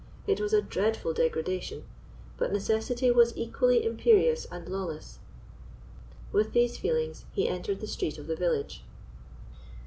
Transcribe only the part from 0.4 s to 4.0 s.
was a dreadful degradation; but necessity was equally